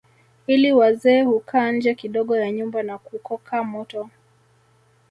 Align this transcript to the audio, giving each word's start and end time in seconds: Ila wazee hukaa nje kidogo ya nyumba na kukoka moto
Ila 0.47 0.75
wazee 0.75 1.21
hukaa 1.21 1.71
nje 1.71 1.95
kidogo 1.95 2.35
ya 2.37 2.51
nyumba 2.51 2.83
na 2.83 2.97
kukoka 2.97 3.63
moto 3.63 4.09